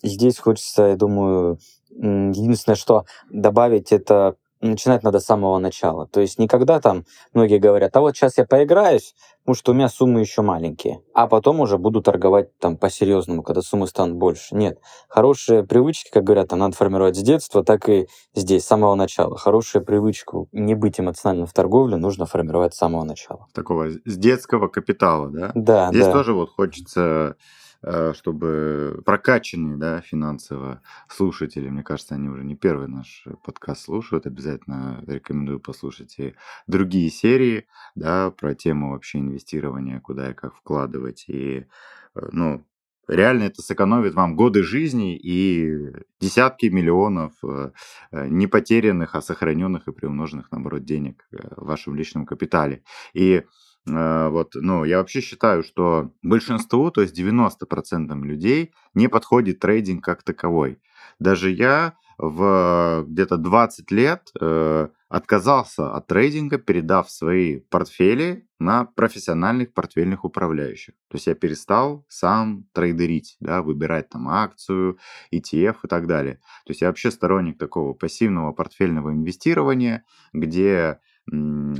здесь 0.03 0.39
хочется, 0.39 0.85
я 0.85 0.97
думаю, 0.97 1.59
единственное, 1.91 2.77
что 2.77 3.05
добавить, 3.31 3.93
это 3.93 4.37
начинать 4.61 5.03
надо 5.03 5.21
с 5.21 5.25
самого 5.25 5.59
начала. 5.59 6.07
То 6.07 6.21
есть 6.21 6.39
никогда 6.39 6.81
там 6.81 7.05
многие 7.33 7.59
говорят, 7.59 7.97
а 7.97 8.01
вот 8.01 8.17
сейчас 8.17 8.39
я 8.39 8.45
поиграюсь, 8.45 9.15
потому 9.41 9.55
что 9.55 9.73
у 9.73 9.75
меня 9.75 9.89
суммы 9.89 10.21
еще 10.21 10.43
маленькие, 10.43 11.01
а 11.15 11.27
потом 11.27 11.61
уже 11.61 11.79
буду 11.79 12.03
торговать 12.03 12.57
там 12.59 12.77
по-серьезному, 12.77 13.43
когда 13.43 13.63
суммы 13.63 13.87
станут 13.87 14.17
больше. 14.17 14.55
Нет. 14.55 14.79
Хорошие 15.09 15.65
привычки, 15.65 16.11
как 16.11 16.25
говорят, 16.25 16.49
там 16.49 16.59
надо 16.59 16.77
формировать 16.77 17.17
с 17.17 17.23
детства, 17.23 17.65
так 17.65 17.89
и 17.89 18.09
здесь, 18.35 18.65
с 18.65 18.67
самого 18.67 18.95
начала. 18.95 19.37
Хорошую 19.37 19.85
привычку 19.85 20.49
не 20.53 20.75
быть 20.75 21.01
эмоциональным 21.01 21.47
в 21.47 21.53
торговле 21.53 21.97
нужно 21.97 22.27
формировать 22.27 22.75
с 22.75 22.79
самого 22.79 23.05
начала. 23.05 23.47
Такого 23.55 23.91
с 23.91 24.17
детского 24.17 24.69
капитала, 24.69 25.29
да? 25.31 25.53
Да, 25.55 25.89
Здесь 25.91 26.07
да. 26.07 26.13
тоже 26.13 26.33
вот 26.35 26.51
хочется 26.51 27.37
чтобы 28.15 29.03
прокачанные 29.07 29.77
да, 29.77 30.01
финансово 30.01 30.83
слушатели, 31.09 31.69
мне 31.69 31.83
кажется, 31.83 32.17
они 32.17 32.29
уже 32.29 32.45
не 32.45 32.57
первый 32.57 32.89
наш 32.89 33.25
подкаст 33.45 33.85
слушают, 33.85 34.27
обязательно 34.27 35.03
рекомендую 35.07 35.61
послушать 35.61 36.19
и 36.19 36.35
другие 36.67 37.11
серии 37.11 37.67
да, 37.95 38.31
про 38.31 38.55
тему 38.55 38.91
вообще 38.91 39.19
инвестирования, 39.19 40.01
куда 40.01 40.31
и 40.31 40.35
как 40.35 40.55
вкладывать. 40.57 41.25
И, 41.29 41.67
э, 42.15 42.29
ну, 42.33 42.65
реально 43.07 43.45
это 43.45 43.63
сэкономит 43.63 44.15
вам 44.15 44.37
годы 44.37 44.63
жизни 44.63 45.17
и 45.17 45.93
десятки 46.21 46.67
миллионов 46.67 47.33
э, 47.43 47.71
э, 48.13 48.29
не 48.29 48.47
потерянных, 48.47 49.15
а 49.15 49.23
сохраненных 49.23 49.89
и 49.89 49.93
приумноженных, 49.93 50.51
наоборот, 50.51 50.85
денег 50.85 51.27
в 51.31 51.67
вашем 51.67 51.95
личном 51.95 52.27
капитале. 52.27 52.83
И 53.15 53.45
вот, 53.89 54.53
ну, 54.55 54.85
я 54.85 54.99
вообще 54.99 55.21
считаю, 55.21 55.63
что 55.63 56.13
большинству, 56.23 56.91
то 56.91 57.03
есть 57.03 57.19
90% 57.19 58.21
людей 58.23 58.73
не 58.95 59.09
подходит 59.09 59.61
трейдинг 59.61 60.05
как 60.05 60.23
таковой. 60.23 60.81
Даже 61.19 61.51
я 61.51 61.95
в 62.19 63.05
где-то 63.07 63.37
20 63.37 63.91
лет 63.93 64.31
э, 64.41 64.89
отказался 65.09 65.93
от 65.95 66.09
трейдинга, 66.09 66.59
передав 66.59 67.09
свои 67.11 67.61
портфели 67.61 68.49
на 68.59 68.85
профессиональных 68.85 69.73
портфельных 69.73 70.25
управляющих. 70.25 70.95
То 71.09 71.17
есть 71.17 71.29
я 71.29 71.35
перестал 71.35 72.05
сам 72.09 72.65
трейдерить, 72.73 73.37
да, 73.39 73.63
выбирать 73.63 74.09
там 74.09 74.29
акцию, 74.29 74.99
ETF 75.33 75.77
и 75.85 75.89
так 75.89 76.09
далее. 76.09 76.35
То 76.67 76.71
есть 76.73 76.81
я 76.81 76.89
вообще 76.89 77.13
сторонник 77.13 77.57
такого 77.57 77.95
пассивного 77.95 78.53
портфельного 78.53 79.13
инвестирования, 79.13 80.05
где 80.33 80.99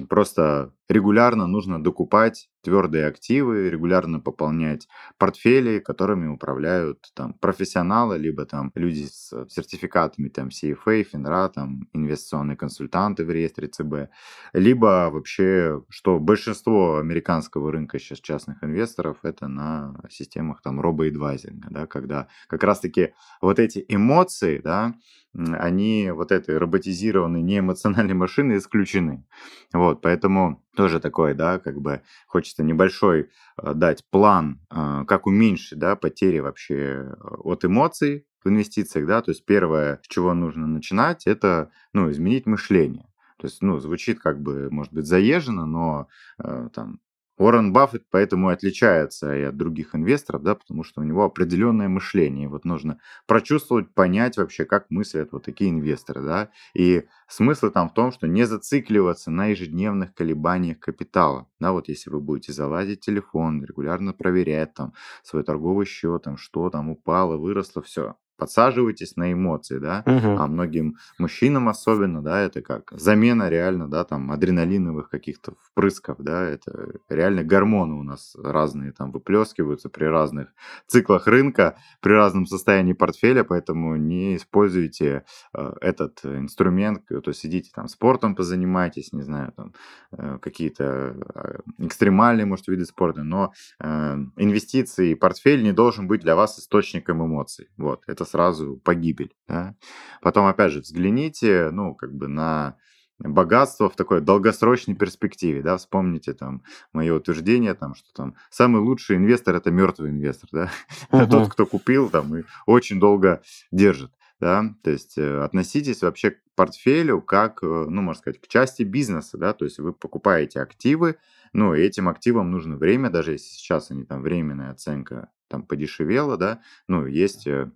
Просто 0.09 0.73
регулярно 0.89 1.47
нужно 1.47 1.83
докупать 1.83 2.49
твердые 2.63 3.07
активы, 3.07 3.71
регулярно 3.71 4.21
пополнять 4.21 4.89
портфели, 5.17 5.79
которыми 5.79 6.27
управляют 6.27 7.11
там 7.15 7.35
профессионалы, 7.35 8.19
либо 8.19 8.45
там 8.47 8.73
люди 8.75 9.05
с 9.05 9.33
сертификатами 9.49 10.29
там 10.29 10.49
CFA, 10.49 11.07
FINRA, 11.13 11.51
там 11.51 11.89
инвестиционные 11.93 12.57
консультанты 12.57 13.25
в 13.25 13.31
реестре 13.31 13.69
ЦБ, 13.69 14.11
либо 14.53 15.09
вообще, 15.11 15.83
что 15.89 16.19
большинство 16.19 16.99
американского 16.99 17.71
рынка 17.71 17.99
сейчас 17.99 18.21
частных 18.21 18.63
инвесторов 18.65 19.19
это 19.23 19.47
на 19.49 19.95
системах 20.11 20.63
там 20.63 20.81
робоэдвайзинга, 20.81 21.69
да, 21.71 21.87
когда 21.87 22.29
как 22.49 22.65
раз-таки 22.65 23.15
вот 23.41 23.59
эти 23.59 23.85
эмоции, 23.89 24.59
да, 24.59 24.95
они 25.35 26.11
вот 26.11 26.33
этой 26.33 26.59
роботизированной 26.59 27.43
неэмоциональной 27.43 28.15
машины 28.15 28.57
исключены. 28.57 29.25
Вот, 29.73 30.01
поэтому 30.01 30.65
тоже 30.79 31.01
такой, 31.01 31.35
да, 31.35 31.59
как 31.59 31.81
бы 31.81 32.03
хочется 32.29 32.63
небольшой 32.63 33.31
э, 33.61 33.75
дать 33.75 34.05
план, 34.11 34.61
э, 34.71 35.05
как 35.09 35.27
уменьшить, 35.27 35.77
да, 35.77 35.97
потери 35.97 36.39
вообще 36.39 36.77
э, 36.77 37.15
от 37.43 37.65
эмоций 37.65 38.29
в 38.45 38.49
инвестициях, 38.49 39.09
да, 39.09 39.21
то 39.21 39.33
есть 39.33 39.45
первое, 39.45 39.99
с 40.05 40.07
чего 40.07 40.35
нужно 40.35 40.69
начинать, 40.69 41.27
это, 41.27 41.73
ну, 41.93 42.09
изменить 42.13 42.47
мышление. 42.47 43.09
То 43.39 43.49
есть, 43.49 43.61
ну, 43.61 43.81
звучит 43.81 44.21
как 44.21 44.41
бы, 44.41 44.69
может 44.71 44.93
быть, 44.93 45.07
заезжено, 45.07 45.67
но 45.67 46.07
э, 46.39 46.69
там 46.73 47.01
Уоррен 47.39 47.73
Баффет 47.73 48.05
поэтому 48.11 48.51
и 48.51 48.53
отличается 48.55 49.35
и 49.35 49.43
от 49.43 49.57
других 49.57 49.95
инвесторов, 49.95 50.43
да, 50.43 50.55
потому 50.57 50.83
что 50.83 51.01
у 51.01 51.05
него 51.05 51.25
определенное 51.25 51.89
мышление. 51.89 52.49
Вот 52.49 52.65
нужно 52.65 52.99
прочувствовать, 53.27 53.95
понять 53.95 54.37
вообще, 54.37 54.65
как 54.65 54.91
мыслят 54.91 55.31
вот 55.33 55.45
такие 55.45 55.71
инвесторы, 55.71 56.23
да. 56.23 56.51
И 56.75 57.07
смысл 57.29 57.71
там 57.71 57.91
в 57.91 57.95
том, 57.95 58.11
что 58.11 58.27
не 58.27 58.45
зацикливаться 58.45 59.31
на 59.31 59.47
ежедневных 59.47 60.15
колебаниях 60.15 60.81
капитала. 60.81 61.47
Да, 61.61 61.73
вот 61.73 61.89
если 61.89 62.11
вы 62.11 62.21
будете 62.21 62.53
залазить 62.53 63.01
телефон, 63.01 63.65
регулярно 63.65 64.13
проверять 64.13 64.75
там 64.75 64.93
свой 65.23 65.45
торговый 65.45 65.87
счет, 65.87 66.25
там 66.25 66.37
что 66.37 66.71
там 66.71 66.91
упало, 66.91 67.37
выросло, 67.37 67.83
все 67.83 68.17
подсаживайтесь 68.39 69.17
на 69.17 69.33
эмоции, 69.33 69.79
да, 69.79 70.03
угу. 70.07 70.37
а 70.39 70.47
многим 70.47 70.97
мужчинам 71.19 71.69
особенно, 71.69 72.23
да, 72.23 72.41
это 72.41 72.63
как 72.63 72.93
замена 72.93 73.49
реально, 73.49 73.89
да, 73.89 74.05
там 74.05 74.31
адреналиновых 74.31 75.11
каких-то 75.11 75.53
впрысков, 75.67 76.17
да, 76.19 76.45
это 76.45 76.93
реально 77.09 77.43
гормоны 77.43 77.95
у 77.95 78.03
нас 78.03 78.37
разные 78.43 78.93
там 78.93 79.11
выплескиваются 79.11 79.89
при 79.89 80.05
разных 80.05 80.49
циклах 80.87 81.27
рынка, 81.27 81.77
при 82.01 82.13
разном 82.13 82.47
состоянии 82.47 82.93
портфеля, 82.93 83.43
поэтому 83.43 83.97
не 83.97 84.37
используйте 84.37 85.25
э, 85.53 85.73
этот 85.81 86.25
инструмент, 86.25 87.07
то 87.07 87.23
есть 87.27 87.45
идите 87.45 87.71
там 87.75 87.89
спортом 87.89 88.37
позанимайтесь, 88.37 89.13
не 89.13 89.23
знаю, 89.23 89.53
там 89.57 89.73
э, 90.13 90.39
какие-то 90.41 91.17
э, 91.35 91.59
экстремальные, 91.79 92.47
может, 92.47 92.69
виды 92.69 92.85
спорта, 92.85 93.25
но 93.25 93.53
э, 93.81 94.17
инвестиции, 94.37 95.15
портфель 95.15 95.65
не 95.65 95.73
должен 95.73 96.07
быть 96.07 96.21
для 96.21 96.37
вас 96.37 96.59
источником 96.59 97.25
эмоций, 97.25 97.69
вот, 97.77 98.03
это 98.07 98.28
сразу 98.29 98.77
погибель. 98.77 99.35
Да? 99.47 99.75
Потом, 100.23 100.47
опять 100.47 100.73
же, 100.73 100.81
взгляните, 100.81 101.71
ну, 101.71 101.95
как 101.95 102.15
бы 102.15 102.29
на 102.29 102.77
богатство 103.19 103.91
в 103.91 103.97
такой 103.97 104.21
долгосрочной 104.21 104.95
перспективе, 104.95 105.63
да, 105.63 105.77
вспомните 105.77 106.35
там 106.35 106.63
мое 106.93 107.15
утверждение, 107.15 107.75
там, 107.75 107.95
что 107.95 108.13
там 108.15 108.35
самый 108.51 108.81
лучший 108.81 109.17
инвестор 109.17 109.57
это 109.57 109.71
мертвый 109.71 110.11
инвестор, 110.11 110.49
да, 110.53 110.71
uh-huh. 111.11 111.27
тот, 111.31 111.53
кто 111.53 111.67
купил 111.67 112.09
там 112.11 112.37
и 112.37 112.45
очень 112.67 113.01
долго 113.01 113.43
держит, 113.73 114.13
да, 114.41 114.75
то 114.83 114.91
есть 114.91 115.19
э, 115.19 115.41
относитесь 115.43 116.03
вообще 116.03 116.31
к 116.33 116.39
портфелю 116.55 117.21
как, 117.21 117.63
э, 117.63 117.87
ну, 117.89 118.03
можно 118.03 118.21
сказать, 118.21 118.41
к 118.41 118.47
части 118.47 118.85
бизнеса, 118.85 119.37
да, 119.37 119.53
то 119.53 119.65
есть 119.65 119.79
вы 119.79 119.93
покупаете 119.93 120.61
активы, 120.61 121.17
ну, 121.53 121.75
и 121.75 121.81
этим 121.81 122.09
активам 122.09 122.51
нужно 122.51 122.77
время, 122.77 123.11
даже 123.11 123.33
если 123.33 123.49
сейчас 123.49 123.91
они 123.91 124.05
там 124.05 124.23
временная 124.23 124.71
оценка 124.71 125.31
там 125.49 125.63
подешевела, 125.63 126.37
да, 126.37 126.61
ну, 126.87 127.07
есть 127.07 127.47
э, 127.49 127.73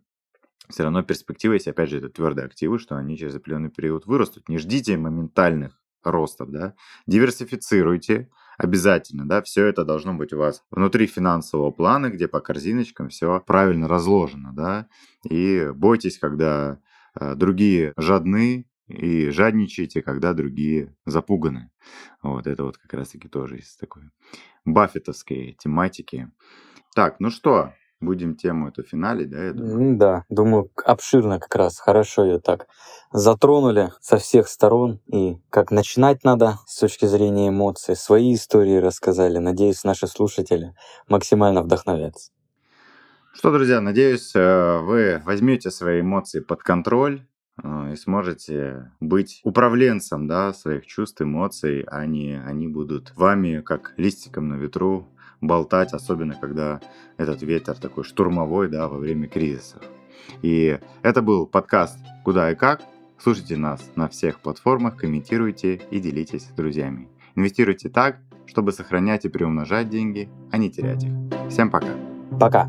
все 0.68 0.85
равно 0.85 1.03
перспектива 1.03 1.55
есть, 1.55 1.68
опять 1.68 1.90
же, 1.90 1.98
это 1.98 2.09
твердые 2.09 2.46
активы, 2.46 2.79
что 2.79 2.96
они 2.96 3.16
через 3.18 3.35
определенный 3.35 3.70
период 3.70 4.07
вырастут. 4.07 4.48
Не 4.48 4.59
ждите 4.59 4.96
моментальных 4.96 5.79
ростов, 6.05 6.51
да, 6.51 6.75
диверсифицируйте 7.07 8.29
обязательно, 8.59 9.27
да, 9.27 9.42
все 9.42 9.66
это 9.66 9.85
должно 9.85 10.14
быть 10.14 10.33
у 10.33 10.38
вас 10.38 10.64
внутри 10.70 11.07
финансового 11.07 11.70
плана, 11.70 12.11
где 12.11 12.29
по 12.29 12.40
корзиночкам 12.40 13.09
все 13.09 13.40
правильно 13.40 13.88
разложено, 13.88 14.53
да, 14.53 14.88
и 15.29 15.70
бойтесь, 15.75 16.18
когда 16.18 16.81
э, 17.18 17.35
другие 17.35 17.92
жадны, 17.96 18.66
и 18.88 19.31
жадничайте, 19.31 20.03
когда 20.03 20.35
другие 20.35 20.94
запуганы. 21.07 21.70
Вот 22.22 22.46
это 22.46 22.64
вот 22.64 22.79
как 22.79 22.92
раз-таки 22.94 23.29
тоже 23.29 23.59
из 23.59 23.77
такой 23.77 24.11
баффетовской 24.64 25.57
тематики. 25.59 26.31
Так, 26.94 27.20
ну 27.20 27.31
что, 27.31 27.72
будем 28.02 28.36
тему 28.36 28.68
эту 28.68 28.82
финалить, 28.82 29.30
да, 29.30 29.44
я 29.44 29.52
думаю? 29.52 29.96
Да, 29.96 30.24
думаю, 30.28 30.70
обширно 30.84 31.38
как 31.38 31.54
раз, 31.54 31.78
хорошо 31.78 32.24
ее 32.24 32.38
так 32.38 32.66
затронули 33.12 33.92
со 34.00 34.16
всех 34.16 34.48
сторон, 34.48 35.00
и 35.06 35.36
как 35.50 35.70
начинать 35.70 36.24
надо 36.24 36.58
с 36.66 36.78
точки 36.78 37.06
зрения 37.06 37.48
эмоций, 37.48 37.94
свои 37.94 38.34
истории 38.34 38.76
рассказали. 38.76 39.38
Надеюсь, 39.38 39.84
наши 39.84 40.06
слушатели 40.06 40.74
максимально 41.08 41.62
вдохновятся. 41.62 42.32
Что, 43.34 43.50
друзья, 43.50 43.80
надеюсь, 43.80 44.32
э, 44.34 44.78
вы 44.80 45.22
возьмете 45.24 45.70
свои 45.70 46.00
эмоции 46.00 46.40
под 46.40 46.62
контроль, 46.62 47.26
э, 47.62 47.92
и 47.92 47.96
сможете 47.96 48.92
быть 49.00 49.40
управленцем 49.44 50.26
да, 50.26 50.52
своих 50.52 50.86
чувств, 50.86 51.22
эмоций, 51.22 51.82
а 51.86 52.04
не 52.04 52.38
они 52.38 52.68
будут 52.68 53.14
вами, 53.16 53.62
как 53.62 53.94
листиком 53.96 54.48
на 54.48 54.54
ветру, 54.54 55.08
болтать, 55.42 55.92
особенно 55.92 56.35
когда 56.35 56.81
этот 57.18 57.42
ветер 57.42 57.74
такой 57.74 58.05
штурмовой, 58.05 58.68
да, 58.68 58.88
во 58.88 58.96
время 58.96 59.28
кризисов. 59.28 59.83
И 60.40 60.78
это 61.02 61.20
был 61.20 61.46
подкаст 61.46 61.98
«Куда 62.24 62.50
и 62.50 62.55
как». 62.55 62.81
Слушайте 63.18 63.57
нас 63.57 63.90
на 63.94 64.09
всех 64.09 64.40
платформах, 64.40 64.96
комментируйте 64.96 65.81
и 65.90 66.00
делитесь 66.00 66.46
с 66.46 66.55
друзьями. 66.55 67.09
Инвестируйте 67.37 67.88
так, 67.88 68.18
чтобы 68.46 68.72
сохранять 68.72 69.24
и 69.24 69.28
приумножать 69.28 69.88
деньги, 69.88 70.28
а 70.50 70.59
не 70.59 70.70
терять 70.70 71.05
их. 71.05 71.12
Всем 71.48 71.70
пока. 71.70 71.94
Пока. 72.40 72.68